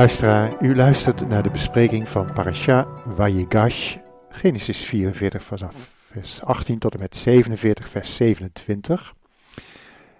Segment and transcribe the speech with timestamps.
[0.00, 3.96] Luisteraar, u luistert naar de bespreking van Parasha Vayigash,
[4.28, 5.74] Genesis 44 vanaf
[6.06, 9.14] vers 18 tot en met 47 vers 27.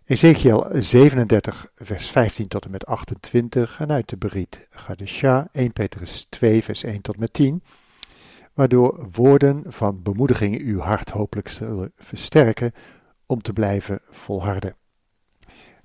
[0.04, 6.26] Ezekiel 37 vers 15 tot en met 28 en uit de Berit Gadesha 1 Petrus
[6.28, 7.62] 2 vers 1 tot en met 10,
[8.54, 12.72] waardoor woorden van bemoediging uw hart hopelijk zullen versterken
[13.26, 14.79] om te blijven volharden.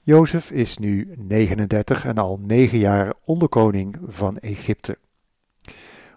[0.05, 4.97] Jozef is nu 39 en al 9 jaar onderkoning van Egypte.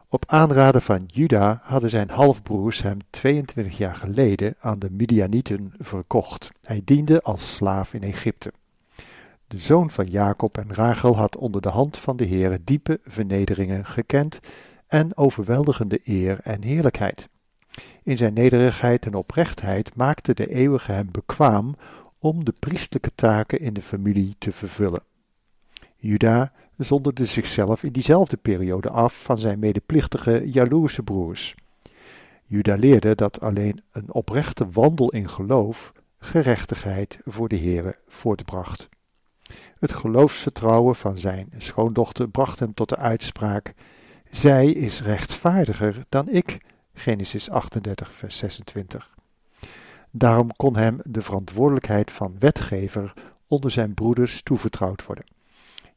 [0.08, 6.52] Op aanraden van Juda hadden zijn halfbroers hem 22 jaar geleden aan de Midianieten verkocht.
[6.62, 8.52] Hij diende als slaaf in Egypte.
[9.46, 13.84] De zoon van Jacob en Rachel had onder de hand van de Heer diepe vernederingen
[13.84, 14.40] gekend
[14.86, 17.28] en overweldigende eer en heerlijkheid.
[18.02, 21.74] In zijn nederigheid en oprechtheid maakte de eeuwige hem bekwaam
[22.18, 25.02] om de priestelijke taken in de familie te vervullen.
[25.96, 31.54] Juda zonderde zichzelf in diezelfde periode af van zijn medeplichtige jaloerse broers.
[32.44, 38.88] Juda leerde dat alleen een oprechte wandel in geloof gerechtigheid voor de Heere voortbracht.
[39.78, 43.74] Het geloofsvertrouwen van zijn schoondochter bracht hem tot de uitspraak:
[44.30, 46.58] Zij is rechtvaardiger dan ik.
[46.94, 49.17] Genesis 38, vers 26.
[50.10, 53.12] Daarom kon hem de verantwoordelijkheid van wetgever
[53.46, 55.24] onder zijn broeders toevertrouwd worden.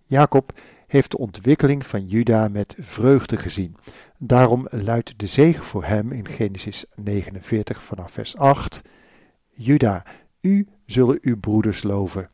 [0.03, 0.53] Jacob
[0.87, 3.75] heeft de ontwikkeling van Juda met vreugde gezien.
[4.17, 8.81] Daarom luidt de zegen voor hem in Genesis 49 vanaf vers 8:
[9.49, 10.03] Juda,
[10.41, 12.29] u zullen uw broeders loven.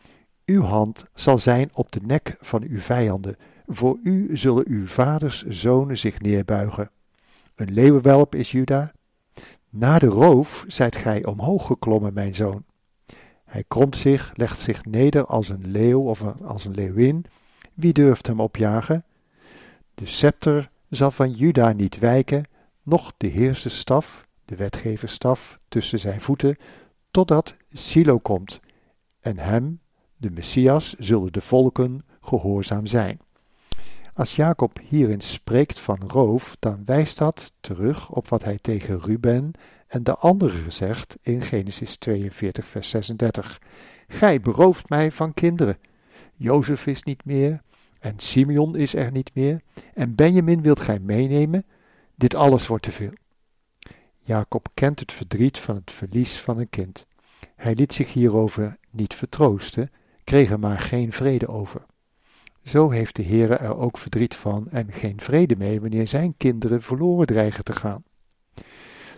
[0.46, 3.36] Uw hand zal zijn op de nek van uw vijanden.
[3.68, 6.90] Voor u zullen uw vaders zonen zich neerbuigen.
[7.56, 8.92] Een leeuwenwelp is Juda,
[9.70, 12.64] na de roof zijt gij omhoog geklommen, mijn zoon.
[13.46, 17.26] Hij kromt zich, legt zich neder als een leeuw of als een leeuwin.
[17.74, 19.06] Wie durft hem opjagen?
[19.94, 22.44] De scepter zal van Juda niet wijken,
[22.84, 26.58] noch de staf, de wetgeverstaf, tussen zijn voeten,
[27.12, 28.60] totdat Silo komt.
[29.20, 29.80] En hem,
[30.18, 33.20] de Messias, zullen de volken gehoorzaam zijn.
[34.18, 39.52] Als Jacob hierin spreekt van roof, dan wijst dat terug op wat hij tegen Ruben
[39.88, 43.62] en de anderen zegt in Genesis 42, vers 36.
[44.08, 45.78] Gij berooft mij van kinderen.
[46.36, 47.62] Jozef is niet meer,
[48.00, 49.62] en Simeon is er niet meer,
[49.94, 51.66] en Benjamin wilt gij meenemen.
[52.16, 53.14] Dit alles wordt te veel.
[54.20, 57.06] Jacob kent het verdriet van het verlies van een kind.
[57.56, 59.92] Hij liet zich hierover niet vertroosten,
[60.24, 61.86] kreeg er maar geen vrede over.
[62.68, 66.82] Zo heeft de Heere er ook verdriet van en geen vrede mee wanneer zijn kinderen
[66.82, 68.04] verloren dreigen te gaan.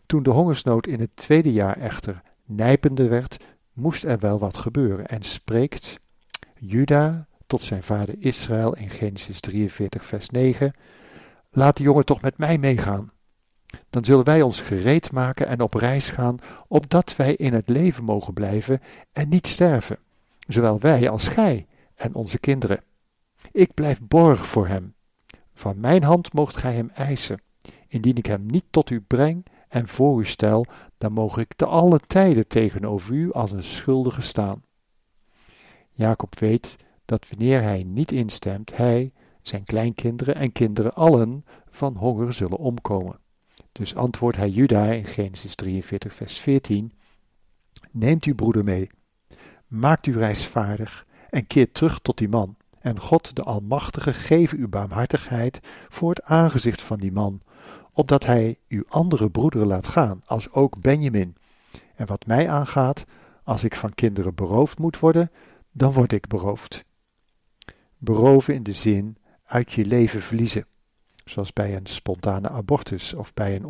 [0.05, 3.37] Toen de hongersnood in het tweede jaar echter nijpender werd,
[3.73, 5.99] moest er wel wat gebeuren en spreekt
[6.55, 10.73] Juda tot zijn vader Israël in Genesis 43 vers 9,
[11.51, 13.11] laat de jongen toch met mij meegaan.
[13.89, 16.37] Dan zullen wij ons gereed maken en op reis gaan,
[16.67, 18.81] opdat wij in het leven mogen blijven
[19.13, 19.97] en niet sterven,
[20.47, 22.87] zowel wij als gij en onze kinderen.
[23.59, 24.93] Ik blijf borg voor hem.
[25.53, 27.41] Van mijn hand moogt gij hem eisen.
[27.87, 30.65] Indien ik hem niet tot u breng en voor u stel,
[30.97, 34.63] dan mogen ik te alle tijden tegenover u als een schuldige staan.
[35.91, 36.75] Jacob weet
[37.05, 43.19] dat wanneer hij niet instemt, hij, zijn kleinkinderen en kinderen allen van honger zullen omkomen.
[43.71, 46.91] Dus antwoordt hij Juda in Genesis 43, vers 14:
[47.91, 48.87] Neemt uw broeder mee,
[49.67, 52.57] maakt u reisvaardig en keert terug tot die man.
[52.79, 55.59] En God de Almachtige geef u barmhartigheid
[55.89, 57.41] voor het aangezicht van die man,
[57.93, 61.35] opdat hij uw andere broederen laat gaan, als ook Benjamin.
[61.95, 63.05] En wat mij aangaat,
[63.43, 65.31] als ik van kinderen beroofd moet worden,
[65.71, 66.85] dan word ik beroofd.
[67.97, 70.65] Beroven in de zin uit je leven verliezen,
[71.25, 73.65] zoals bij een spontane abortus of bij een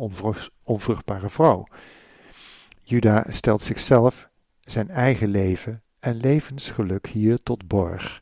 [0.64, 1.66] onvruchtbare vrouw.
[2.82, 4.28] Juda stelt zichzelf,
[4.60, 8.19] zijn eigen leven en levensgeluk hier tot borg.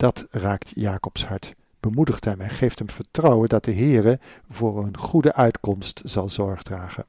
[0.00, 4.18] Dat raakt Jacobs hart, bemoedigt hem en geeft hem vertrouwen dat de Heere
[4.48, 7.06] voor een goede uitkomst zal zorg dragen.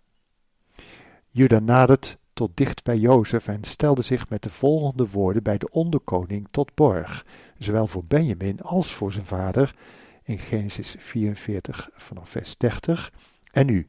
[1.30, 5.70] Juda nadert tot dicht bij Jozef en stelde zich met de volgende woorden bij de
[5.70, 7.26] onderkoning tot borg,
[7.58, 9.76] zowel voor Benjamin als voor zijn vader,
[10.24, 13.12] in Genesis 44 vanaf vers 30.
[13.52, 13.88] En nu,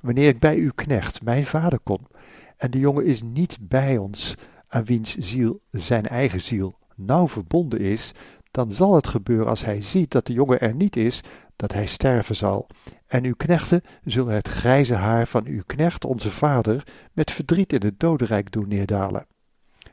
[0.00, 2.06] wanneer ik bij uw knecht, mijn vader, kom,
[2.56, 4.34] en de jongen is niet bij ons,
[4.68, 8.12] aan wiens ziel zijn eigen ziel nauw verbonden is,
[8.56, 11.20] dan zal het gebeuren als hij ziet dat de jongen er niet is,
[11.56, 12.66] dat hij sterven zal.
[13.06, 16.82] En uw knechten zullen het grijze haar van uw knecht, onze vader,
[17.12, 19.26] met verdriet in het dodenrijk doen neerdalen.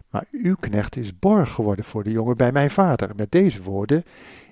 [0.09, 3.15] Maar uw knecht is borg geworden voor de jongen bij mijn vader.
[3.15, 4.03] Met deze woorden: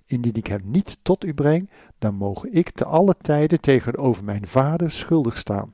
[0.05, 4.47] Indien ik hem niet tot u breng, dan mogen ik te alle tijden tegenover mijn
[4.47, 5.73] vader schuldig staan.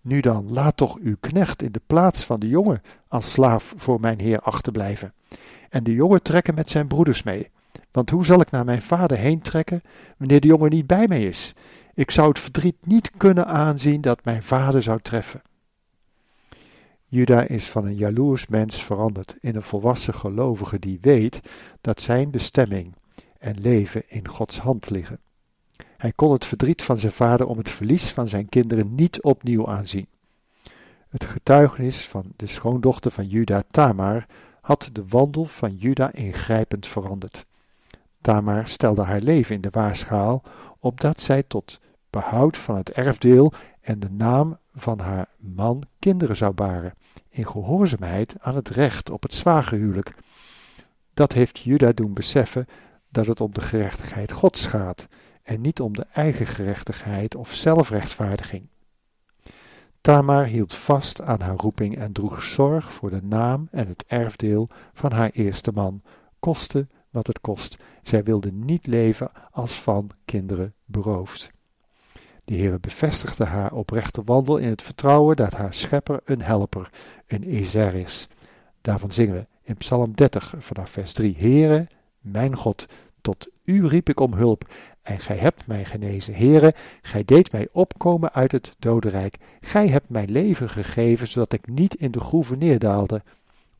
[0.00, 4.00] Nu dan, laat toch uw knecht in de plaats van de jongen als slaaf voor
[4.00, 5.12] mijn heer achterblijven.
[5.70, 7.50] En de jongen trekken met zijn broeders mee.
[7.90, 9.82] Want hoe zal ik naar mijn vader heen trekken,
[10.16, 11.54] wanneer de jongen niet bij mij is?
[11.94, 15.42] Ik zou het verdriet niet kunnen aanzien dat mijn vader zou treffen.
[17.06, 21.40] Juda is van een jaloers mens veranderd in een volwassen gelovige die weet
[21.80, 22.94] dat zijn bestemming
[23.38, 25.18] en leven in Gods hand liggen.
[25.96, 29.68] Hij kon het verdriet van zijn vader om het verlies van zijn kinderen niet opnieuw
[29.68, 30.06] aanzien.
[31.08, 34.26] Het getuigenis van de schoondochter van Juda, Tamar,
[34.64, 37.46] had de wandel van Juda ingrijpend veranderd.
[38.20, 40.42] Tamar stelde haar leven in de waarschaal,
[40.78, 41.80] opdat zij tot
[42.10, 46.94] behoud van het erfdeel en de naam van haar man kinderen zou baren,
[47.28, 50.14] in gehoorzaamheid aan het recht op het zwagerhuwelijk.
[51.14, 52.66] Dat heeft Juda doen beseffen
[53.08, 55.08] dat het om de gerechtigheid Gods gaat
[55.42, 58.68] en niet om de eigen gerechtigheid of zelfrechtvaardiging.
[60.04, 64.68] Tamar hield vast aan haar roeping en droeg zorg voor de naam en het erfdeel
[64.92, 66.02] van haar eerste man,
[66.38, 67.76] koste wat het kost.
[68.02, 71.50] Zij wilde niet leven als van kinderen beroofd.
[72.44, 76.90] De Heere bevestigde haar oprechte wandel in het vertrouwen dat haar schepper een helper,
[77.26, 78.28] een Ezer is.
[78.80, 81.34] Daarvan zingen we in Psalm 30 vanaf vers 3.
[81.38, 81.88] Heere,
[82.20, 82.86] mijn God,
[83.20, 84.68] tot u riep ik om hulp
[85.04, 86.34] en gij hebt mij genezen.
[86.34, 89.36] Heere, gij deed mij opkomen uit het dodenrijk.
[89.60, 93.22] Gij hebt mij leven gegeven, zodat ik niet in de groeven neerdaalde.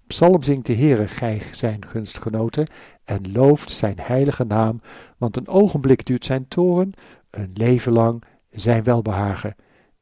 [0.07, 2.67] Psalm zingt de Heere, gij zijn gunstgenoten,
[3.05, 4.81] en looft zijn heilige naam,
[5.19, 6.93] want een ogenblik duurt zijn toren,
[7.31, 9.55] een leven lang zijn welbehagen.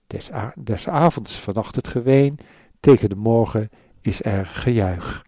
[0.06, 2.38] Des, des avonds vannacht het geween,
[2.80, 3.70] tegen de morgen
[4.00, 5.24] is er gejuich.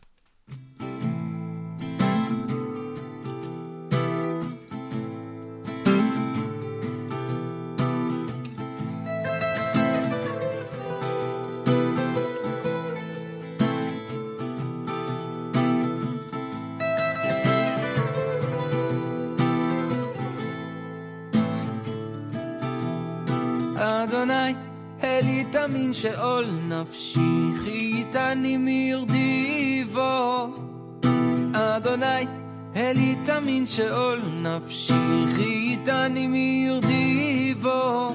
[25.65, 27.21] אלי תמין שאול נפשי,
[27.65, 30.49] חייתני מרדיבו.
[31.53, 32.27] אדוני,
[32.77, 38.15] אלי תמין שאול נפשי, חייתני מרדיבו.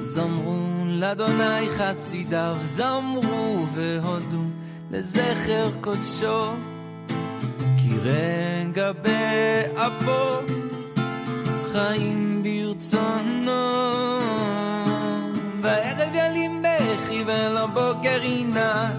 [0.00, 4.42] זמרו לאדוני חסידיו, זמרו והודו
[4.90, 6.50] לזכר קודשו.
[7.58, 10.54] כי רגע באפו
[11.72, 14.23] חיים ברצונו.
[17.14, 18.90] כיוון לבוקר ינם,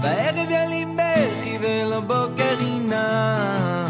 [0.00, 3.88] בערב ילין בכיוון לבוקר ינם.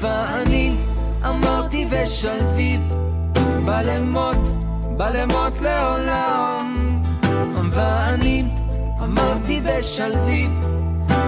[0.00, 0.76] ואני
[1.24, 2.80] אמרתי ושלווית,
[3.64, 4.46] בלמות,
[4.96, 6.76] בלמות לעולם.
[7.70, 8.44] ואני
[9.02, 10.50] אמרתי ושלווית,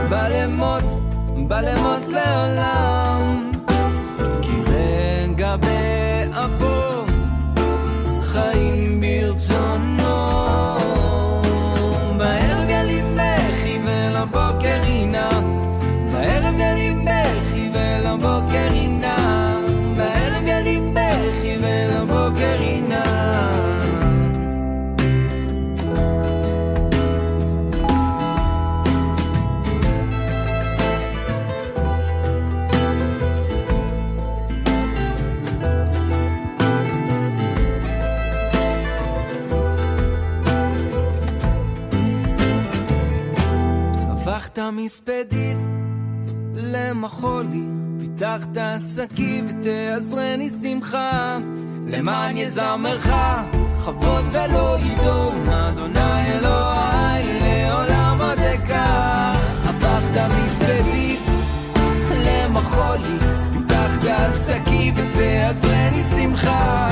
[0.09, 0.85] בלמות,
[1.37, 3.51] בלמות לעולם.
[4.43, 6.78] כי רגע באפו
[8.33, 9.48] חיים ברצון
[44.89, 45.55] מספדי
[46.55, 47.63] למחולי,
[48.01, 51.39] פיתחת עסקים ותעזרני שמחה,
[51.87, 53.11] למען יזמרך,
[53.85, 59.33] כבוד ולא ידום, אדוני אלוהי לעולם עודקה.
[59.65, 61.17] הפכת מספדי
[62.11, 63.19] למחולי,
[63.53, 66.89] פיתחת עסקים ותעזרני שמחה,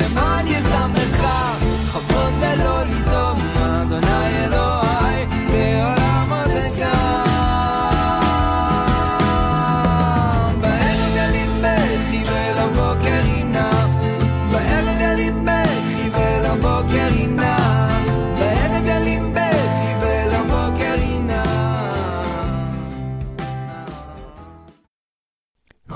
[0.00, 0.46] למען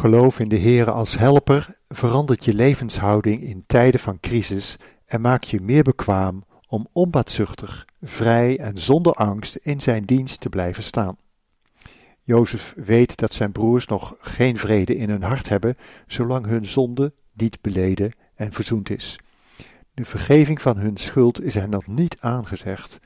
[0.03, 5.49] Geloof in de Heer als helper verandert je levenshouding in tijden van crisis en maakt
[5.49, 11.17] je meer bekwaam om onbaatzuchtig, vrij en zonder angst in zijn dienst te blijven staan.
[12.23, 17.13] Jozef weet dat zijn broers nog geen vrede in hun hart hebben, zolang hun zonde
[17.33, 19.19] niet beleden en verzoend is.
[19.95, 23.01] De vergeving van hun schuld is hen nog niet aangezegd,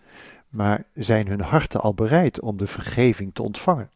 [0.48, 3.90] maar zijn hun harten al bereid om de vergeving te ontvangen.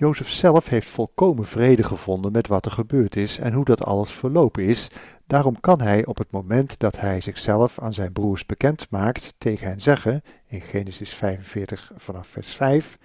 [0.00, 4.10] Jozef zelf heeft volkomen vrede gevonden met wat er gebeurd is en hoe dat alles
[4.10, 4.88] verlopen is.
[5.26, 9.68] Daarom kan hij op het moment dat hij zichzelf aan zijn broers bekend maakt tegen
[9.68, 12.98] hen zeggen, in Genesis 45 vanaf vers 5,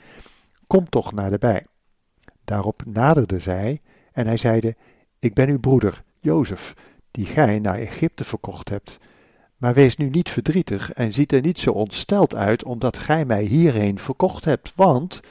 [0.68, 1.66] Kom toch naderbij.
[2.46, 3.82] Daarop naderde zij
[4.12, 4.76] en hij zeide,
[5.20, 6.74] Ik ben uw broeder, Jozef,
[7.12, 9.00] die gij naar Egypte verkocht hebt.
[9.58, 13.44] Maar wees nu niet verdrietig en ziet er niet zo ontsteld uit omdat gij mij
[13.44, 15.22] hierheen verkocht hebt, want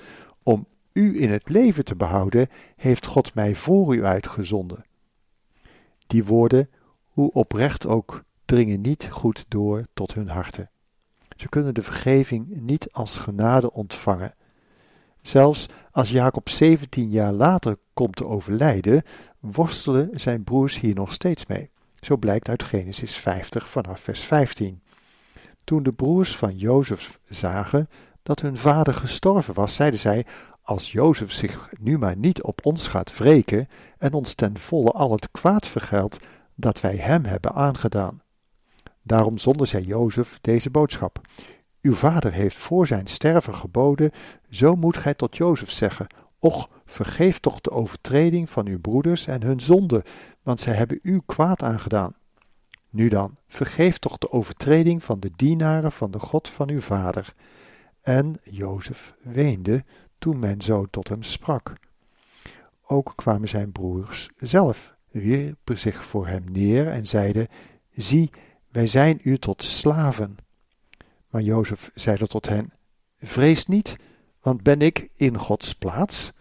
[0.93, 4.85] u in het leven te behouden, heeft God mij voor u uitgezonden.
[6.07, 6.71] Die woorden,
[7.07, 10.71] hoe oprecht ook, dringen niet goed door tot hun harten.
[11.37, 14.35] Ze kunnen de vergeving niet als genade ontvangen.
[15.23, 19.03] Zelfs als Jacob 17 jaar later komt te overlijden,
[19.41, 21.71] worstelen zijn broers hier nog steeds mee.
[22.01, 24.83] Zo blijkt uit Genesis 50 vanaf vers 15.
[25.65, 27.89] Toen de broers van Jozef zagen
[28.23, 30.27] dat hun vader gestorven was, zeiden zij:
[30.63, 35.13] Als Jozef zich nu maar niet op ons gaat wreken en ons ten volle al
[35.13, 36.19] het kwaad vergeldt
[36.55, 38.23] dat wij hem hebben aangedaan.
[39.03, 41.21] Daarom zonden zij Jozef deze boodschap:
[41.81, 44.11] Uw vader heeft voor zijn sterven geboden,
[44.51, 46.07] zo moet gij tot Jozef zeggen:
[46.39, 50.05] Och, vergeef toch de overtreding van uw broeders en hun zonde,
[50.43, 52.15] want zij hebben u kwaad aangedaan.
[52.91, 57.35] Nu dan, vergeef toch de overtreding van de dienaren van de God van uw vader.
[58.03, 59.85] En Jozef weende
[60.23, 61.73] toen men zo tot hem sprak.
[62.87, 67.49] Ook kwamen zijn broers zelf, wierpen zich voor hem neer en zeiden:
[67.95, 68.31] Zie,
[68.69, 70.37] wij zijn u tot slaven.
[71.29, 72.73] Maar Jozef zeide tot hen:
[73.19, 73.97] Vrees niet,
[74.41, 76.33] want ben ik in Gods plaats?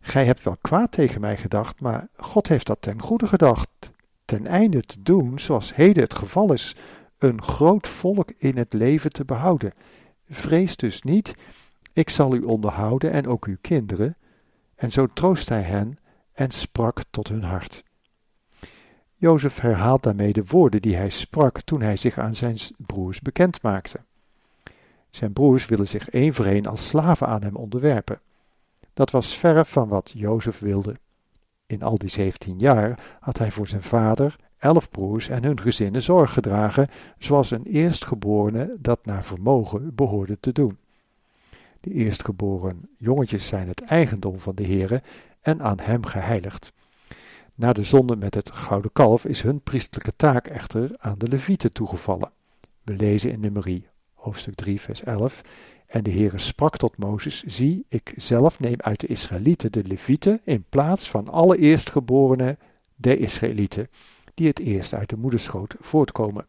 [0.00, 3.92] Gij hebt wel kwaad tegen mij gedacht, maar God heeft dat ten goede gedacht,
[4.24, 6.76] ten einde te doen, zoals heden het geval is,
[7.18, 9.72] een groot volk in het leven te behouden.
[10.28, 11.34] Vrees dus niet,
[11.94, 14.16] ik zal u onderhouden en ook uw kinderen.
[14.74, 15.98] En zo troost hij hen
[16.32, 17.84] en sprak tot hun hart.
[19.14, 23.62] Jozef herhaalt daarmee de woorden die hij sprak toen hij zich aan zijn broers bekend
[23.62, 24.00] maakte.
[25.10, 28.20] Zijn broers willen zich één voor één als slaven aan hem onderwerpen.
[28.94, 30.96] Dat was verre van wat Jozef wilde.
[31.66, 36.02] In al die zeventien jaar had hij voor zijn vader, elf broers en hun gezinnen
[36.02, 40.78] zorg gedragen, zoals een eerstgeborene dat naar vermogen behoorde te doen.
[41.84, 45.02] De eerstgeboren jongetjes zijn het eigendom van de Heere
[45.40, 46.72] en aan hem geheiligd.
[47.54, 51.72] Na de zonde met het gouden kalf is hun priestelijke taak echter aan de levieten
[51.72, 52.32] toegevallen.
[52.82, 55.42] We lezen in nummerie hoofdstuk 3 vers 11
[55.86, 60.40] en de Heere sprak tot Mozes, zie, ik zelf neem uit de Israëlieten de Levieten
[60.44, 62.58] in plaats van alle eerstgeborenen
[62.94, 63.88] der Israëlieten,
[64.34, 66.46] die het eerst uit de moederschoot voortkomen,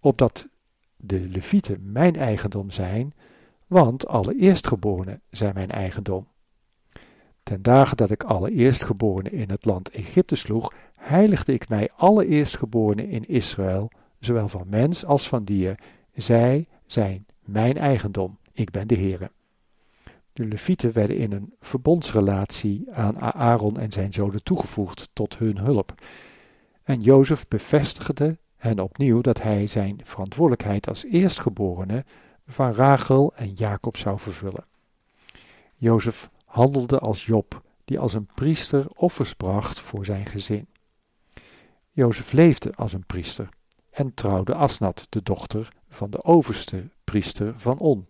[0.00, 0.46] opdat
[0.96, 3.14] de Levieten mijn eigendom zijn,
[3.66, 6.26] want alle eerstgeborenen zijn mijn eigendom.
[7.42, 12.26] Ten dagen dat ik alle eerstgeborenen in het land Egypte sloeg, heiligde ik mij alle
[12.26, 15.78] eerstgeborenen in Israël, zowel van mens als van dier.
[16.14, 18.38] Zij zijn mijn eigendom.
[18.52, 19.30] Ik ben de Heere.
[20.32, 25.94] De Levieten werden in een verbondsrelatie aan Aaron en zijn zonen toegevoegd tot hun hulp.
[26.82, 32.04] En Jozef bevestigde hen opnieuw dat hij zijn verantwoordelijkheid als eerstgeborene
[32.46, 34.64] van Rachel en Jacob zou vervullen.
[35.74, 40.66] Jozef handelde als Job, die als een priester offers bracht voor zijn gezin.
[41.90, 43.48] Jozef leefde als een priester
[43.90, 48.06] en trouwde Asnat, de dochter van de overste priester van On.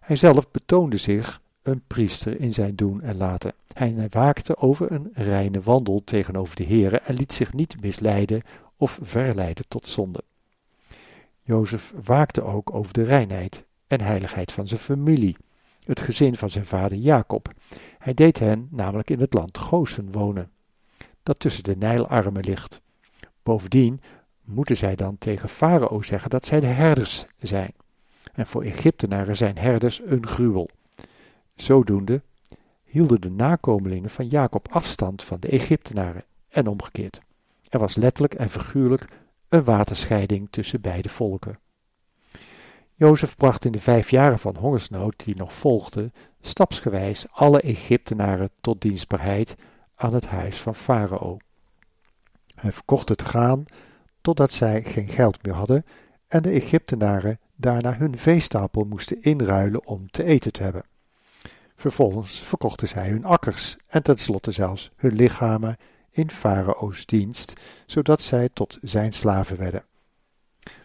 [0.00, 3.52] Hij zelf betoonde zich een priester in zijn doen en laten.
[3.72, 8.42] Hij waakte over een reine wandel tegenover de Heere en liet zich niet misleiden
[8.76, 10.24] of verleiden tot zonde.
[11.46, 15.36] Jozef waakte ook over de reinheid en heiligheid van zijn familie,
[15.84, 17.52] het gezin van zijn vader Jacob.
[17.98, 20.50] Hij deed hen namelijk in het land Gozen wonen,
[21.22, 22.80] dat tussen de Nijlarmen ligt.
[23.42, 24.00] Bovendien
[24.44, 27.72] moeten zij dan tegen Farao zeggen dat zij de herders zijn.
[28.32, 30.68] En voor Egyptenaren zijn herders een gruwel.
[31.54, 32.22] Zodoende
[32.84, 37.20] hielden de nakomelingen van Jacob afstand van de Egyptenaren en omgekeerd.
[37.68, 39.08] Er was letterlijk en figuurlijk
[39.48, 41.58] een waterscheiding tussen beide volken.
[42.94, 48.80] Jozef bracht in de vijf jaren van hongersnood die nog volgden, stapsgewijs alle Egyptenaren tot
[48.80, 49.54] dienstbaarheid
[49.94, 51.36] aan het huis van Farao.
[52.54, 53.64] Hij verkocht het graan
[54.20, 55.84] totdat zij geen geld meer hadden
[56.28, 60.84] en de Egyptenaren daarna hun veestapel moesten inruilen om te eten te hebben.
[61.76, 65.76] Vervolgens verkochten zij hun akkers en tenslotte zelfs hun lichamen
[66.16, 67.52] in Farao's dienst,
[67.86, 69.84] zodat zij tot zijn slaven werden.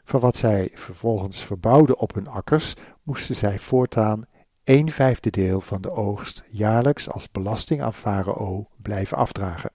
[0.04, 2.74] Van wat zij vervolgens verbouwden op hun akkers,
[3.04, 4.26] moesten zij voortaan
[4.64, 9.72] een vijfde deel van de oogst jaarlijks als belasting aan Farao blijven afdragen.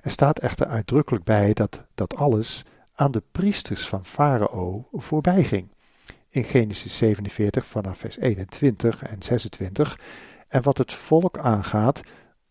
[0.00, 2.64] Er staat echter uitdrukkelijk bij dat dat alles
[2.94, 5.72] aan de priesters van Farao voorbij ging.
[6.28, 9.98] In Genesis 47 vanaf vers 21 en 26.
[10.48, 12.00] En wat het volk aangaat,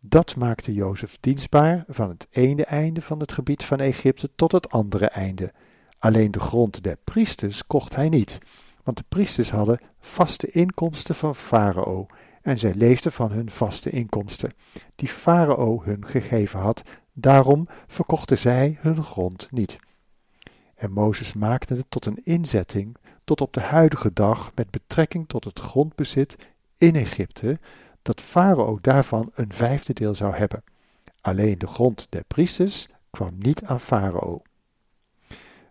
[0.05, 4.69] dat maakte Jozef dienstbaar van het ene einde van het gebied van Egypte tot het
[4.69, 5.51] andere einde.
[5.99, 8.37] Alleen de grond der priesters kocht hij niet,
[8.83, 12.05] want de priesters hadden vaste inkomsten van Farao
[12.41, 14.53] en zij leefden van hun vaste inkomsten,
[14.95, 16.83] die Farao hun gegeven had,
[17.13, 19.77] daarom verkochten zij hun grond niet.
[20.75, 25.43] En Mozes maakte het tot een inzetting tot op de huidige dag met betrekking tot
[25.43, 26.35] het grondbezit
[26.77, 27.59] in Egypte,
[28.03, 30.63] dat Farao daarvan een vijfde deel zou hebben.
[31.21, 34.41] Alleen de grond der priesters kwam niet aan Farao.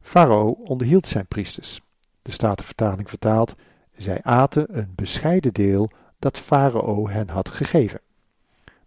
[0.01, 1.81] Farao onderhield zijn priesters.
[2.23, 3.55] De Statenvertaling vertaalt,
[3.97, 8.01] zij aten een bescheiden deel dat Farao hen had gegeven.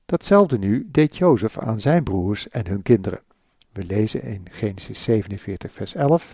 [0.05, 3.21] Datzelfde nu deed Jozef aan zijn broers en hun kinderen.
[3.71, 6.33] We lezen in Genesis 47, vers 11.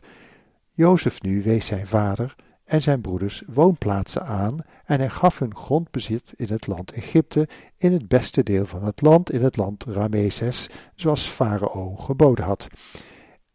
[0.72, 2.36] Jozef nu wees zijn vader
[2.72, 7.48] en zijn broeders woonplaatsen aan en hij gaf hun grondbezit in het land Egypte,
[7.78, 12.68] in het beste deel van het land, in het land Rameses, zoals Farao geboden had.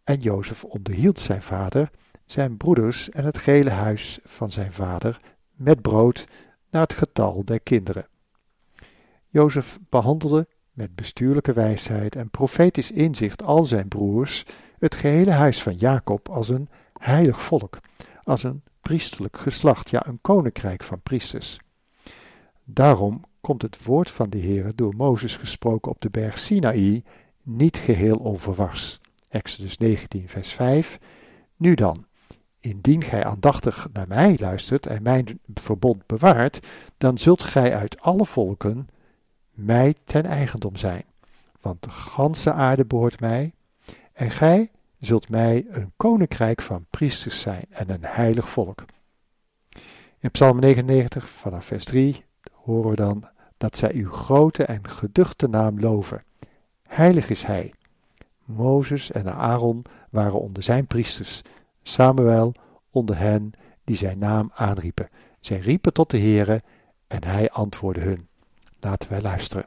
[0.04, 1.90] En Jozef onderhield zijn vader,
[2.24, 5.20] zijn broeders en het gehele huis van zijn vader
[5.54, 6.26] met brood
[6.70, 8.06] naar het getal der kinderen.
[9.28, 14.44] Jozef behandelde met bestuurlijke wijsheid en profetisch inzicht al zijn broers,
[14.78, 17.78] het gehele huis van Jacob als een heilig volk,
[18.24, 21.58] als een priesterlijk geslacht, ja een koninkrijk van priesters.
[22.64, 27.02] Daarom komt het woord van de Heer door Mozes gesproken op de berg Sinaï
[27.42, 29.00] niet geheel onverwars.
[29.28, 30.98] Exodus 19, vers 5.
[31.56, 32.06] Nu dan,
[32.60, 36.66] indien gij aandachtig naar mij luistert en mijn verbond bewaart,
[36.98, 38.88] dan zult gij uit alle volken
[39.50, 41.04] mij ten eigendom zijn.
[41.60, 43.54] Want de ganse aarde behoort mij,
[44.12, 48.84] en gij zult mij een koninkrijk van priesters zijn en een heilig volk.
[50.18, 55.48] In Psalm 99 vanaf vers 3 horen we dan dat zij uw grote en geduchte
[55.48, 56.24] naam loven.
[56.82, 57.72] Heilig is hij.
[58.44, 61.42] Mozes en Aaron waren onder zijn priesters,
[61.82, 62.54] Samuel
[62.90, 63.52] onder hen
[63.84, 65.08] die zijn naam aanriepen.
[65.40, 66.62] Zij riepen tot de Heere
[67.06, 68.28] en hij antwoordde hun.
[68.80, 69.66] Laten wij luisteren.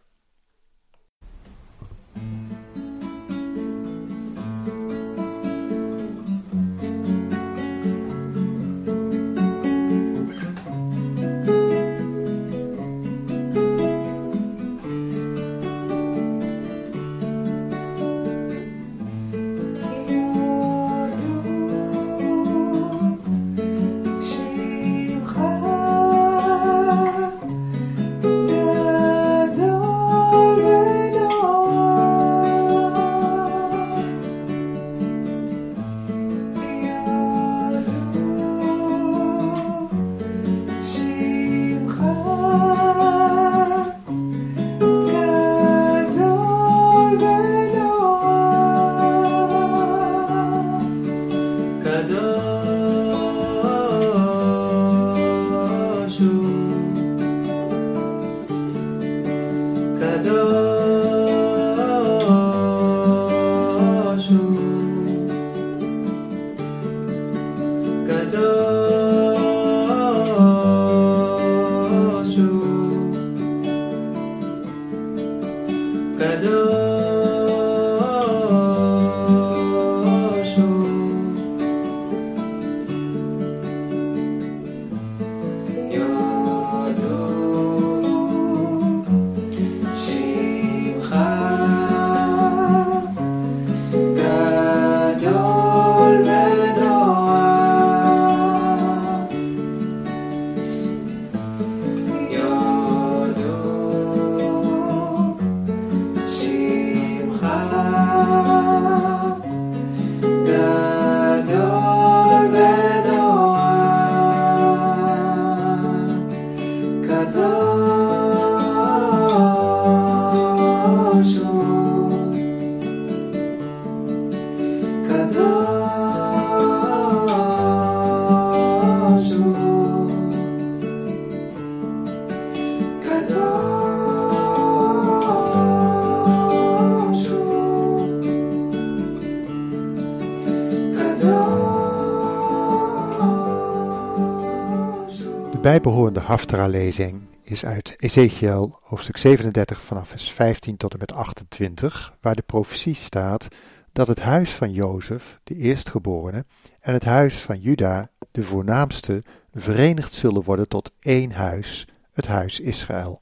[145.89, 152.35] Bijbehorende Haftara-lezing is uit Ezekiel hoofdstuk 37 vanaf vers 15 tot en met 28, waar
[152.35, 153.47] de profetie staat
[153.91, 156.45] dat het huis van Jozef, de eerstgeborene,
[156.79, 159.23] en het huis van Juda, de voornaamste,
[159.53, 163.21] verenigd zullen worden tot één huis, het huis Israël.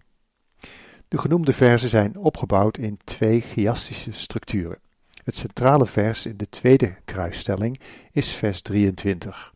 [1.08, 4.80] De genoemde versen zijn opgebouwd in twee chiastische structuren.
[5.24, 7.80] Het centrale vers in de tweede kruisstelling
[8.12, 9.56] is vers 23.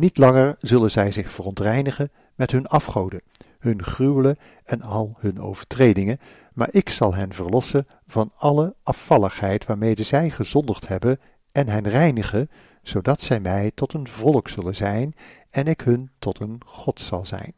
[0.00, 3.22] Niet langer zullen zij zich verontreinigen met hun afgoden,
[3.58, 6.18] hun gruwelen en al hun overtredingen,
[6.52, 11.20] maar ik zal hen verlossen van alle afvalligheid waarmede zij gezondigd hebben
[11.52, 12.50] en hen reinigen,
[12.82, 15.14] zodat zij mij tot een volk zullen zijn
[15.50, 17.54] en ik hun tot een God zal zijn.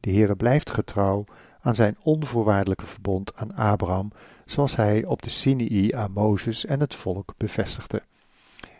[0.00, 1.24] De Heere blijft getrouw
[1.60, 4.12] aan zijn onvoorwaardelijke verbond aan Abraham,
[4.44, 8.02] zoals hij op de Sinai aan Mozes en het volk bevestigde.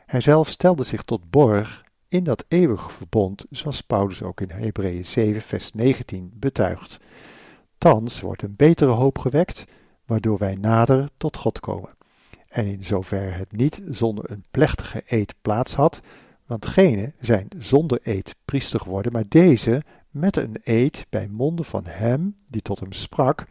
[0.07, 5.05] Hij zelf stelde zich tot borg in dat eeuwige verbond, zoals Paulus ook in Hebreeën
[5.05, 7.01] 7, vers 19 betuigt.
[7.79, 9.64] Thans wordt een betere hoop gewekt,
[10.05, 11.96] waardoor wij nader tot God komen.
[12.49, 16.01] En in zover het niet zonder een plechtige eed plaats had,
[16.46, 21.85] want gene zijn zonder eed priester geworden, maar deze met een eed bij monden van
[21.87, 23.46] hem die tot hem sprak,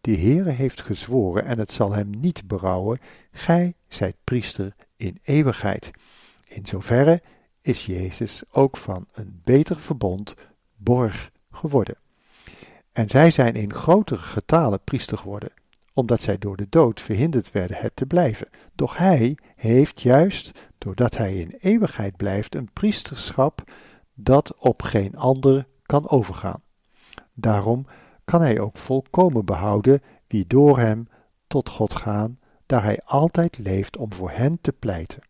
[0.00, 2.98] die Heere heeft gezworen en het zal hem niet berouwen,
[3.30, 5.90] gij zijt priester in eeuwigheid.
[6.44, 7.22] In zoverre
[7.64, 10.34] is Jezus ook van een beter verbond
[10.76, 11.96] borg geworden.
[12.92, 15.50] En zij zijn in grotere getalen priester geworden,
[15.92, 18.48] omdat zij door de dood verhinderd werden het te blijven.
[18.74, 23.62] Doch hij heeft juist, doordat hij in eeuwigheid blijft, een priesterschap
[24.14, 26.62] dat op geen ander kan overgaan.
[27.32, 27.86] Daarom
[28.24, 31.08] kan hij ook volkomen behouden wie door hem
[31.46, 35.22] tot God gaan, daar hij altijd leeft om voor hen te pleiten.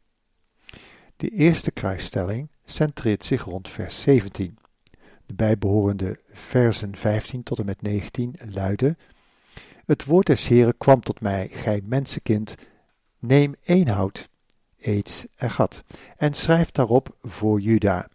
[1.25, 4.59] De eerste kruisstelling centreert zich rond vers 17.
[5.27, 8.99] De bijbehorende versen 15 tot en met 19 luiden:
[9.87, 12.55] Het woord des Heren kwam tot mij, gij mensenkind,
[13.19, 14.29] neem één hout,
[14.79, 15.85] eets en gat,
[16.17, 18.09] en schrijf daarop voor Juda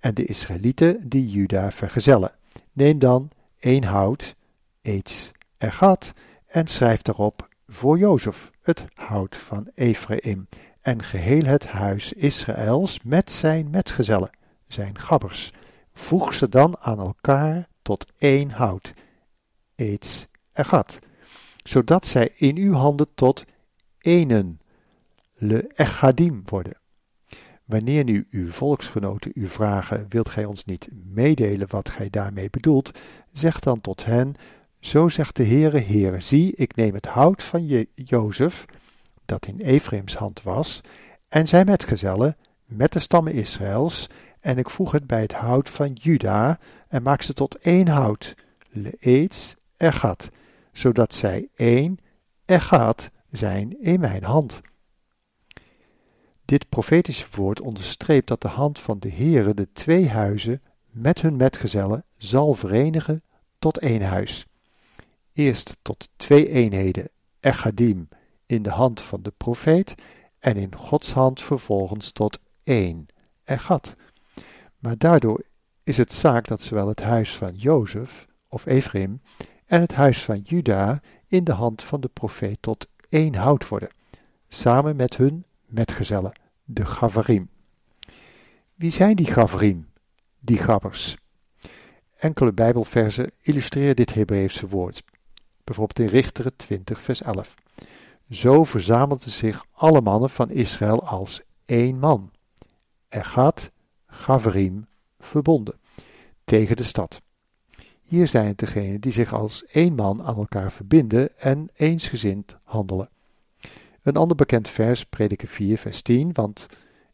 [0.00, 2.32] en de Israëlieten die Juda vergezellen.
[2.72, 4.34] Neem dan één hout,
[4.82, 6.12] eets en gat,
[6.46, 10.48] en schrijf daarop voor Jozef, het hout van Ephraim,
[10.80, 14.30] en geheel het huis Israëls met zijn metgezellen,
[14.66, 15.52] zijn gabbers.
[15.92, 18.92] Voeg ze dan aan elkaar tot één hout,
[19.74, 20.98] eets en gat,
[21.62, 23.44] zodat zij in uw handen tot
[23.98, 24.60] enen,
[25.34, 26.76] le echadim worden.
[27.64, 32.90] Wanneer nu uw volksgenoten u vragen, wilt gij ons niet meedelen wat gij daarmee bedoelt,
[33.32, 34.34] zeg dan tot hen,
[34.80, 38.64] zo zegt de Heere, Heere, zie, ik neem het hout van je Jozef,
[39.28, 40.80] dat in Efraims hand was,
[41.28, 44.06] en zijn metgezellen, met de stammen Israëls,
[44.40, 48.34] en ik voeg het bij het hout van Juda, en maak ze tot één hout,
[48.70, 50.30] leets gat,
[50.72, 51.98] zodat zij één
[52.46, 54.60] gat zijn in mijn hand.
[56.44, 61.36] Dit profetische woord onderstreept dat de hand van de Heere de twee huizen met hun
[61.36, 63.22] metgezellen zal verenigen
[63.58, 64.46] tot één huis.
[65.32, 67.08] Eerst tot twee eenheden,
[67.40, 68.08] echadim,
[68.48, 69.94] in de hand van de profeet
[70.38, 73.06] en in Gods hand vervolgens tot één,
[73.44, 73.96] echat.
[74.78, 75.42] Maar daardoor
[75.82, 79.20] is het zaak dat zowel het huis van Jozef of Ephraim
[79.66, 83.90] en het huis van Juda in de hand van de profeet tot één hout worden,
[84.48, 86.32] samen met hun metgezellen,
[86.64, 87.50] de Gavarim.
[88.74, 89.88] Wie zijn die Gavarim,
[90.40, 91.16] die gabbers?
[92.16, 95.04] Enkele Bijbelversen illustreren dit Hebreeuwse woord.
[95.64, 97.54] Bijvoorbeeld in Richteren 20, vers 11.
[98.30, 102.30] Zo verzamelden zich alle mannen van Israël als één man.
[103.08, 103.70] Er gaat
[104.06, 104.86] Gavarim
[105.18, 105.78] verbonden
[106.44, 107.20] tegen de stad.
[108.02, 113.08] Hier zijn het degenen die zich als één man aan elkaar verbinden en eensgezind handelen.
[114.02, 116.66] Een ander bekend vers, Prediker 4, vers 10, want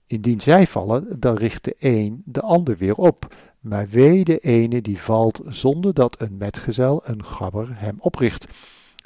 [0.06, 3.34] indien zij vallen, dan richt de een de ander weer op.
[3.60, 8.46] Maar wee de ene die valt zonder dat een metgezel, een gabber, hem opricht.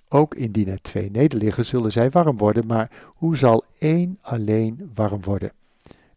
[0.08, 5.22] Ook indien er twee nederliggen, zullen zij warm worden, maar hoe zal één alleen warm
[5.22, 5.52] worden?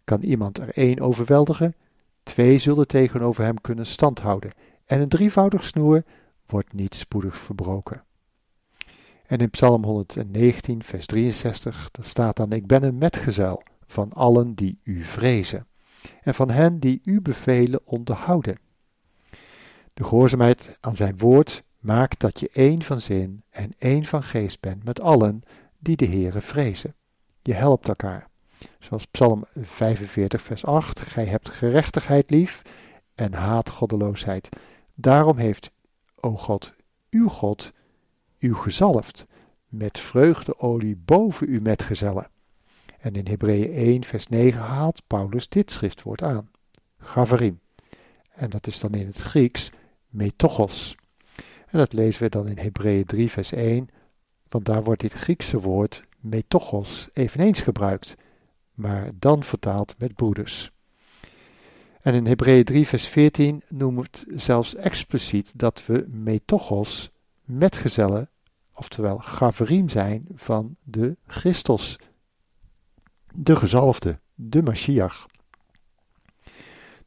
[0.04, 1.76] Kan iemand er één overweldigen?
[2.24, 4.52] Twee zullen tegenover hem kunnen standhouden,
[4.86, 6.04] en een drievoudig snoer
[6.46, 8.04] wordt niet spoedig verbroken.
[9.26, 14.54] En in Psalm 119, vers 63, daar staat dan: Ik ben een metgezel van allen
[14.54, 15.68] die u vrezen,
[16.22, 18.60] en van hen die u bevelen onderhouden.
[19.94, 24.60] De gehoorzaamheid aan zijn woord maakt dat je één van zin en één van geest
[24.60, 25.44] bent met allen
[25.80, 26.96] die de Heere vrezen.
[27.42, 28.30] Je helpt elkaar.
[28.80, 32.62] Zoals Psalm 45, vers 8: Gij hebt gerechtigheid lief
[33.16, 34.50] en haat goddeloosheid.
[34.94, 35.72] Daarom heeft,
[36.16, 36.74] o God,
[37.10, 37.72] uw God,
[38.38, 39.26] u gezalfd
[39.68, 42.30] met vreugdeolie boven uw metgezellen.
[43.00, 46.50] En in Hebreeën 1, vers 9 haalt Paulus dit schriftwoord aan:
[46.98, 47.60] Gavarim.
[48.30, 49.72] En dat is dan in het Grieks
[50.10, 50.96] metochos.
[51.72, 53.90] En dat lezen we dan in Hebreeën 3, vers 1,
[54.50, 58.16] want daar wordt dit Griekse woord metochos eveneens gebruikt,
[58.74, 60.72] maar dan vertaald met broeders.
[62.02, 67.12] En in Hebreeën 3, vers 14 noemt zelfs expliciet dat we metochos,
[67.44, 68.30] metgezellen,
[68.74, 72.00] oftewel gaverim zijn van de Christus,
[73.34, 75.26] de gezalfde, de Mashiach.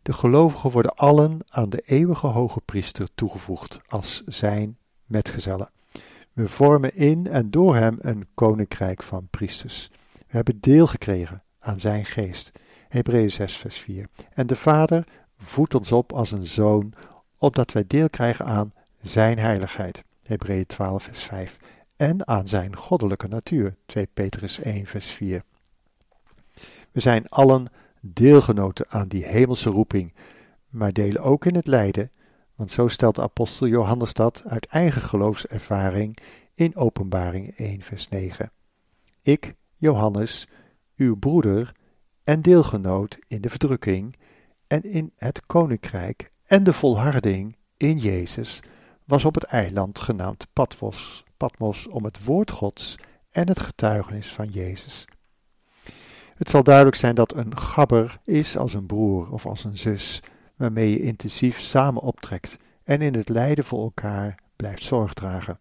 [0.04, 5.70] De gelovigen worden allen aan de eeuwige hoge priester toegevoegd als zijn metgezellen.
[6.32, 9.90] We vormen in en door hem een koninkrijk van priesters.
[10.12, 12.52] We hebben deel gekregen aan zijn geest.
[12.88, 14.08] Hebreeën 6 vers 4.
[14.34, 15.06] En de Vader
[15.38, 16.92] voedt ons op als een zoon,
[17.38, 20.02] opdat wij deel krijgen aan zijn heiligheid.
[20.22, 21.56] Hebreeën 12 vers 5.
[21.96, 23.76] En aan zijn goddelijke natuur.
[23.86, 25.42] 2 Petrus 1 vers 4.
[26.90, 27.66] We zijn allen
[28.12, 30.12] deelgenoten aan die hemelse roeping,
[30.68, 32.10] maar delen ook in het lijden,
[32.54, 36.16] want zo stelt de apostel Johannes dat uit eigen geloofservaring
[36.54, 38.52] in Openbaring 1 vers 9.
[39.22, 40.48] Ik, Johannes,
[40.96, 41.72] uw broeder
[42.24, 44.16] en deelgenoot in de verdrukking
[44.66, 48.60] en in het koninkrijk en de volharding in Jezus,
[49.04, 52.96] was op het eiland genaamd Patmos, Patmos om het woord Gods
[53.30, 55.06] en het getuigenis van Jezus.
[56.34, 60.20] Het zal duidelijk zijn dat een gabber is als een broer of als een zus,
[60.56, 65.58] waarmee je intensief samen optrekt en in het lijden voor elkaar blijft zorg dragen.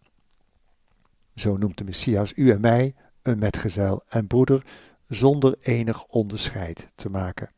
[1.34, 4.64] Zo noemt de Messias u en mij een metgezel en broeder
[5.08, 7.50] zonder enig onderscheid te maken.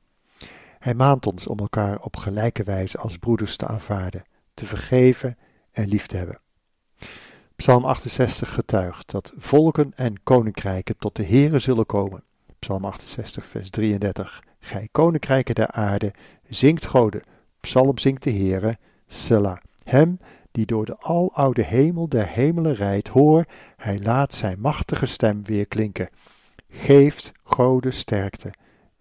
[0.79, 4.24] Hij maant ons om elkaar op gelijke wijze als broeders te aanvaarden,
[4.55, 5.38] te vergeven
[5.72, 6.40] en lief te hebben.
[7.57, 12.24] Psalm 68 getuigt dat volken en koninkrijken tot de Here zullen komen.
[12.66, 14.42] Psalm 68, vers 33.
[14.59, 16.12] Gij koninkrijken der aarde,
[16.48, 17.22] zingt Gode.
[17.61, 19.57] Psalm zingt de Heere, Selah.
[19.85, 20.18] Hem
[20.52, 23.44] die door de aloude hemel der hemelen rijdt, hoor,
[23.76, 26.09] hij laat zijn machtige stem weer klinken.
[26.68, 28.52] Geeft Gode sterkte.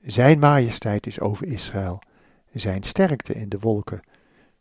[0.01, 1.99] Zijn majesteit is over Israël,
[2.53, 4.01] zijn sterkte in de wolken.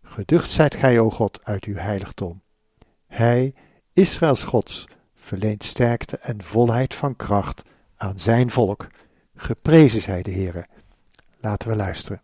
[0.03, 2.43] Geducht zijt gij, o God, uit uw heiligdom.
[3.07, 3.55] Hij,
[3.93, 7.63] Israëls Gods, verleent sterkte en volheid van kracht
[8.05, 8.87] aan zijn volk.
[9.37, 10.67] Geprezen zij de Heere.
[11.41, 12.23] Laten we luisteren.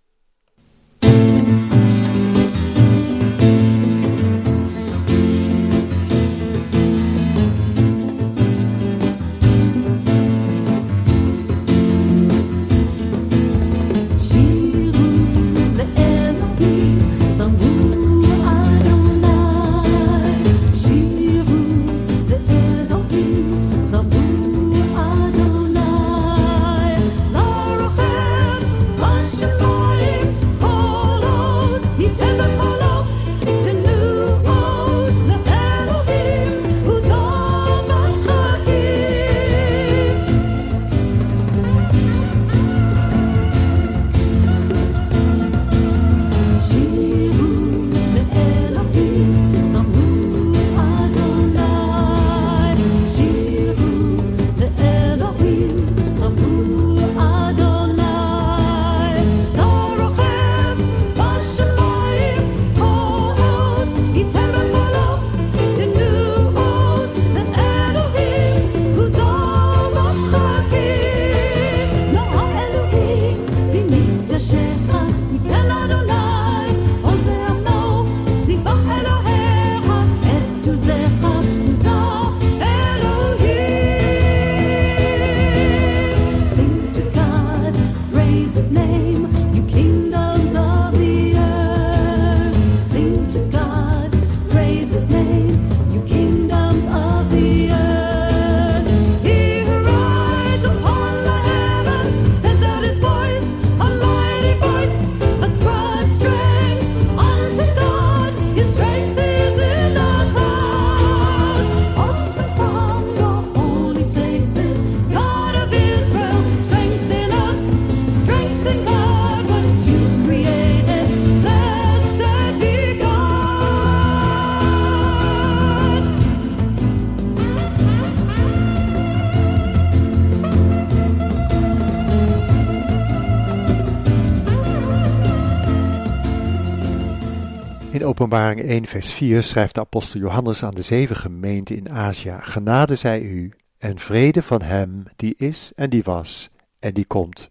[138.31, 142.95] Openbaring 1, vers 4 schrijft de apostel Johannes aan de zeven gemeenten in Azië: Genade
[142.95, 147.49] zij u en vrede van hem die is en die was en die komt,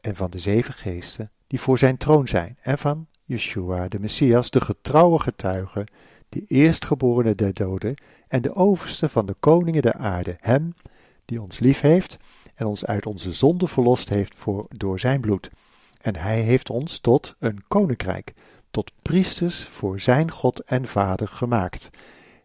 [0.00, 4.50] en van de zeven geesten die voor zijn troon zijn, en van Yeshua, de Messias,
[4.50, 5.86] de getrouwe getuige,
[6.28, 7.94] de eerstgeborene der doden
[8.28, 10.74] en de overste van de koningen der aarde, hem
[11.24, 12.16] die ons lief heeft
[12.54, 15.50] en ons uit onze zonde verlost heeft door zijn bloed.
[16.00, 18.32] En hij heeft ons tot een koninkrijk,
[18.76, 21.90] tot priesters voor zijn God en Vader gemaakt.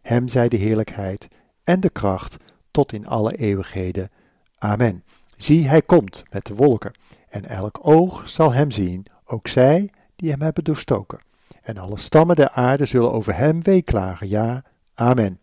[0.02, 1.28] Hem zij de heerlijkheid
[1.64, 2.36] en de kracht
[2.70, 4.10] tot in alle eeuwigheden.
[4.58, 5.04] Amen.
[5.36, 6.92] Zie, hij komt met de wolken,
[7.28, 11.18] en elk oog zal hem zien, ook zij die hem hebben doorstoken.
[11.62, 14.28] En alle stammen der aarde zullen over hem weeklagen.
[14.28, 14.64] Ja,
[14.94, 15.40] amen.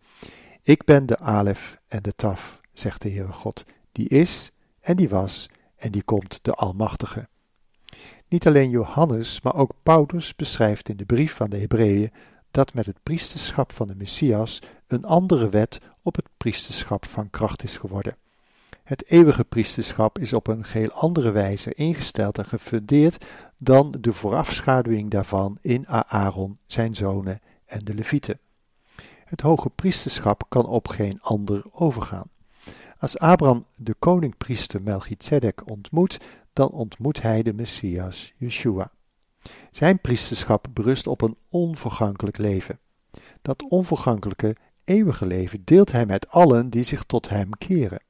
[0.61, 5.09] Ik ben de Alef en de Taf, zegt de Heere God, die is en die
[5.09, 7.27] was en die komt, de Almachtige.
[8.29, 12.11] Niet alleen Johannes, maar ook Paulus beschrijft in de brief van de Hebreeën
[12.51, 17.63] dat met het priesterschap van de Messias een andere wet op het priesterschap van kracht
[17.63, 18.17] is geworden.
[18.83, 23.25] Het eeuwige priesterschap is op een geheel andere wijze ingesteld en gefundeerd
[23.57, 28.39] dan de voorafschaduwing daarvan in Aaron, zijn zonen en de Levieten.
[29.25, 32.29] Het hoge priesterschap kan op geen ander overgaan.
[32.99, 36.17] Als Abraham de koningpriester Melchizedek ontmoet,
[36.53, 38.91] dan ontmoet hij de Messias, Yeshua.
[39.71, 42.79] Zijn priesterschap berust op een onvergankelijk leven.
[43.41, 48.01] Dat onvergankelijke, eeuwige leven deelt hij met allen die zich tot hem keren.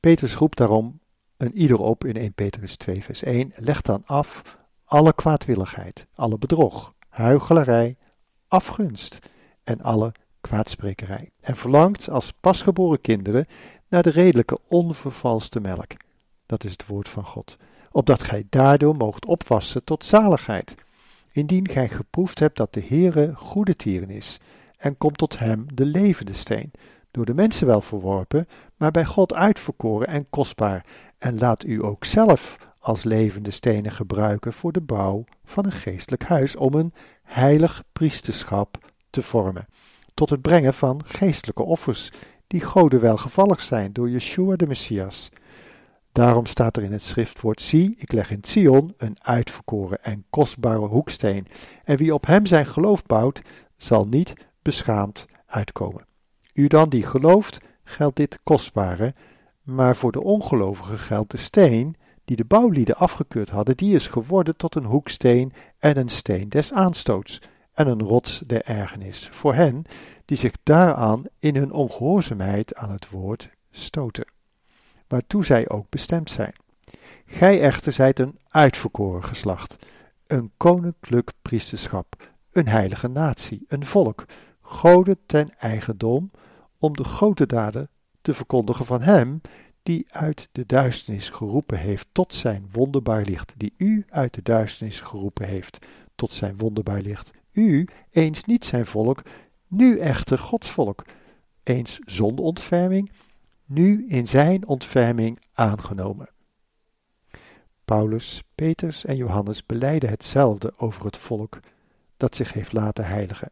[0.00, 1.00] Petrus roept daarom
[1.36, 6.38] een ieder op in 1 Petrus 2 vers 1, leg dan af alle kwaadwilligheid, alle
[6.38, 7.96] bedrog, huichelarij,
[8.48, 9.18] afgunst
[9.64, 11.30] en alle kwaadsprekerij.
[11.40, 13.46] En verlangt als pasgeboren kinderen
[13.88, 15.92] naar de redelijke onvervalste melk.
[16.46, 17.56] Dat is het woord van God.
[17.92, 20.74] Opdat gij daardoor moogt opwassen tot zaligheid.
[21.32, 24.38] Indien gij geproefd hebt dat de Heere goede tieren is,
[24.76, 26.70] en komt tot hem de levende steen,
[27.10, 30.84] door de mensen wel verworpen, maar bij God uitverkoren en kostbaar,
[31.18, 36.24] en laat u ook zelf als levende stenen gebruiken voor de bouw van een geestelijk
[36.24, 38.78] huis, om een heilig priesterschap
[39.10, 39.66] te vormen,
[40.20, 42.10] tot het brengen van geestelijke offers,
[42.46, 45.30] die Goden welgevallig zijn door Yeshua de Messias.
[46.12, 50.86] Daarom staat er in het schriftwoord: Zie, ik leg in Sion een uitverkoren en kostbare
[50.86, 51.46] hoeksteen,
[51.84, 53.40] en wie op hem zijn geloof bouwt,
[53.76, 56.06] zal niet beschaamd uitkomen.
[56.52, 59.14] U dan die gelooft, geldt dit kostbare,
[59.62, 64.56] maar voor de ongelovigen geldt de steen die de bouwlieden afgekeurd hadden, die is geworden
[64.56, 67.40] tot een hoeksteen en een steen des aanstoots
[67.80, 69.84] en een rots der ergernis voor hen
[70.24, 74.24] die zich daaraan in hun ongehoorzaamheid aan het woord stoten,
[75.08, 76.52] waartoe zij ook bestemd zijn.
[77.24, 79.76] Gij echter zijt een uitverkoren geslacht,
[80.26, 82.16] een koninklijk priesterschap,
[82.52, 84.24] een heilige natie, een volk,
[84.60, 86.30] goden ten eigendom,
[86.78, 87.88] om de grote daden
[88.22, 89.40] te verkondigen van hem
[89.82, 95.00] die uit de duisternis geroepen heeft tot zijn wonderbaar licht, die u uit de duisternis
[95.00, 97.30] geroepen heeft tot zijn wonderbaar licht.
[97.52, 99.22] U, eens niet zijn volk,
[99.66, 101.04] nu echter Gods volk,
[101.62, 103.10] eens zonder ontferming,
[103.66, 106.28] nu in zijn ontferming aangenomen.
[107.84, 111.60] Paulus, Petrus en Johannes beleiden hetzelfde over het volk
[112.16, 113.50] dat zich heeft laten heiligen.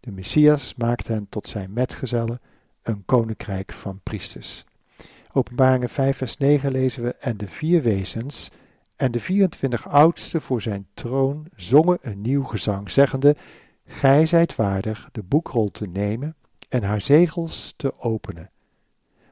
[0.00, 2.40] De Messias maakt hen tot zijn metgezellen,
[2.82, 4.64] een koninkrijk van priesters.
[5.32, 8.50] Openbaringen 5 vers 9 lezen we, en de vier wezens
[9.02, 13.36] en de 24 oudsten voor zijn troon zongen een nieuw gezang, zeggende,
[13.84, 16.36] Gij zijt waardig de boekrol te nemen
[16.68, 18.50] en haar zegels te openen.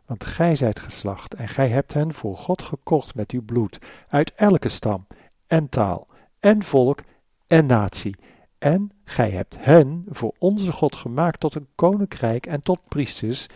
[0.07, 4.35] Want gij zijt geslacht en gij hebt hen voor God gekocht met uw bloed, uit
[4.35, 5.07] elke stam
[5.47, 6.07] en taal
[6.41, 7.03] en volk
[7.47, 8.17] en natie.
[8.59, 13.47] En gij hebt hen voor onze God gemaakt tot een koninkrijk en tot priesters,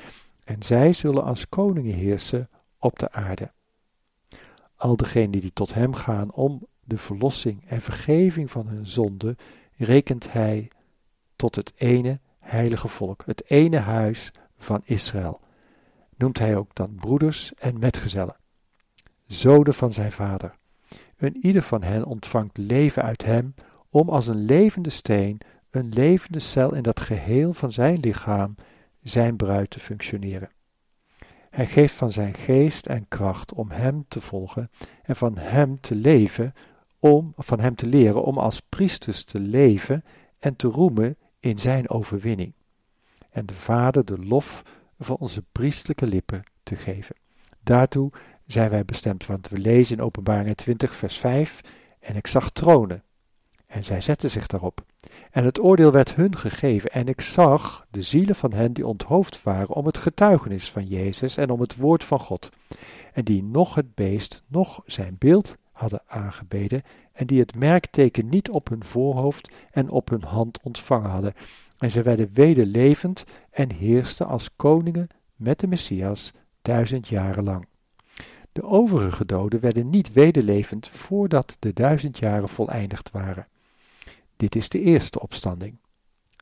[0.45, 2.49] en zij zullen als koningen heersen
[2.79, 3.53] op de aarde.
[4.77, 9.37] Al degenen die tot hem gaan om de verlossing en vergeving van hun zonde,
[9.77, 10.71] rekent hij
[11.37, 15.41] tot het ene heilige volk, het ene huis van Israël.
[16.17, 18.37] Noemt hij ook dan broeders en metgezellen,
[19.27, 20.57] zoden van zijn vader.
[21.17, 23.55] En ieder van hen ontvangt leven uit hem,
[23.91, 28.55] om als een levende steen, een levende cel in dat geheel van zijn lichaam,
[29.03, 30.51] zijn bruid te functioneren.
[31.55, 34.71] Hij geeft van zijn geest en kracht om hem te volgen
[35.03, 36.55] en van hem te leven,
[36.99, 40.05] om van hem te leren om als priesters te leven
[40.39, 42.53] en te roemen in zijn overwinning.
[43.31, 44.63] En de Vader de lof
[44.99, 47.17] van onze priestelijke lippen te geven.
[47.61, 48.13] Daartoe
[48.47, 51.61] zijn wij bestemd, want we lezen in Openbaring 20, vers 5:
[52.01, 53.03] En ik zag tronen,
[53.75, 54.85] En zij zetten zich daarop.
[55.31, 59.43] En het oordeel werd hun gegeven, en ik zag de zielen van hen die onthoofd
[59.43, 62.49] waren om het getuigenis van Jezus en om het woord van God,
[63.13, 68.51] en die nog het beest, nog zijn beeld hadden aangebeden, en die het merkteken niet
[68.51, 71.35] op hun voorhoofd en op hun hand ontvangen hadden.
[71.79, 77.67] En ze werden wederlevend en heersten als koningen met de Messias duizend jaren lang.
[78.53, 83.47] De overige doden werden niet wederlevend voordat de duizend jaren voleindigd waren.
[84.45, 85.79] Dit is de eerste opstanding.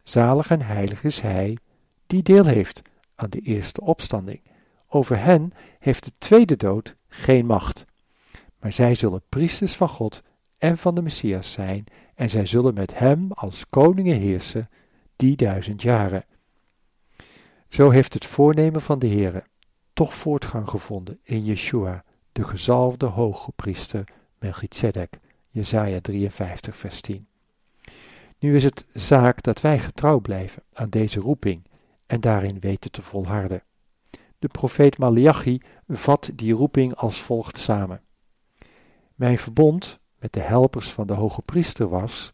[0.03, 1.57] Zalig en heilig is hij
[2.07, 2.82] die deel heeft
[3.14, 4.42] aan de eerste opstanding.
[4.88, 7.84] Over hen heeft de tweede dood geen macht.
[8.61, 10.22] Maar zij zullen priesters van God
[10.59, 11.84] en van de Messias zijn,
[12.14, 14.70] en zij zullen met hem als koningen heersen
[15.16, 16.24] die duizend jaren.
[17.68, 19.44] Zo heeft het voornemen van de Heere
[19.92, 24.05] toch voortgang gevonden in Yeshua, de gezalfde hooggepriester
[24.38, 27.26] Melchizedek, Jesaja 53 vers 10.
[28.43, 31.62] Nu is het zaak dat wij getrouw blijven aan deze roeping
[32.07, 33.62] en daarin weten te volharden.
[34.38, 38.01] De profeet Malachi vat die roeping als volgt samen.
[39.14, 42.32] Mijn verbond met de helpers van de hoge priester was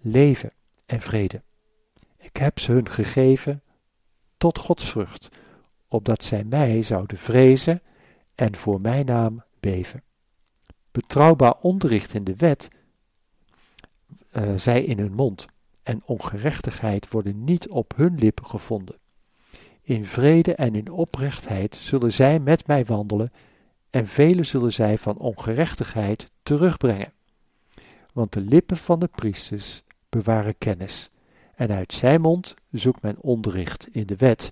[0.00, 0.52] leven
[0.86, 1.42] en vrede.
[2.16, 3.62] Ik heb ze hun gegeven
[4.36, 5.28] tot godsvrucht,
[5.88, 7.82] opdat zij mij zouden vrezen
[8.34, 10.02] en voor mijn naam beven.
[10.90, 12.68] Betrouwbaar onderricht in de wet
[14.36, 15.46] uh, zij in hun mond,
[15.82, 18.96] en ongerechtigheid worden niet op hun lippen gevonden.
[19.82, 23.32] In vrede en in oprechtheid zullen zij met mij wandelen,
[23.90, 27.12] en velen zullen zij van ongerechtigheid terugbrengen.
[28.12, 31.10] Want de lippen van de priesters bewaren kennis,
[31.54, 34.48] en uit zijn mond zoekt men onderricht in de wet,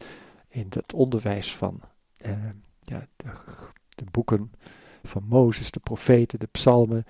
[0.48, 1.80] in het onderwijs van
[2.26, 2.32] uh,
[2.84, 3.06] ja,
[3.88, 4.52] de boeken
[5.02, 7.04] van Mozes, de profeten, de psalmen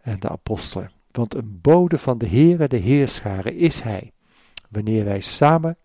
[0.00, 0.90] en de apostelen.
[1.16, 4.12] Want een bode van de Heere, de Heerscharen, is hij.
[4.70, 5.76] Wanneer wij samen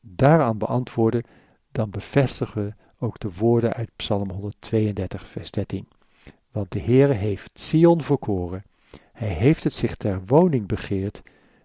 [0.00, 1.24] daaraan beantwoorden,
[1.72, 5.88] dan bevestigen we ook de woorden uit Psalm 132, vers 13.
[6.50, 8.64] Want de Heere heeft Sion verkoren,
[9.12, 11.22] hij heeft het zich ter woning begeerd.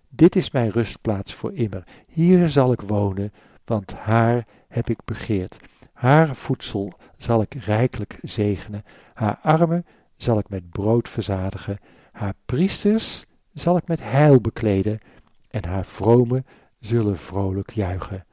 [0.09, 1.83] Dit is mijn rustplaats voor immer.
[2.07, 3.33] Hier zal ik wonen,
[3.65, 5.57] want haar heb ik begeerd.
[5.93, 11.79] Haar voedsel zal ik rijkelijk zegenen, haar armen zal ik met brood verzadigen,
[12.19, 14.99] haar priesters zal ik met heil bekleden,
[15.47, 16.45] en haar vromen
[16.79, 18.25] zullen vrolijk juichen.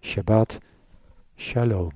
[0.00, 0.58] Shabbat
[1.36, 1.92] Shalom.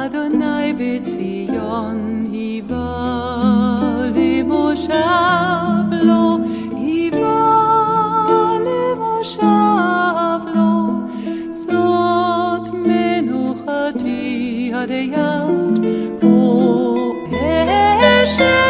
[0.00, 6.38] אדוני בציון היווה למושב לו,
[6.76, 7.56] היווה
[8.66, 10.90] למושב לו,
[11.50, 14.26] זאת מנוחתי
[14.74, 15.84] עד יד
[16.20, 16.94] פה
[18.24, 18.69] אשב,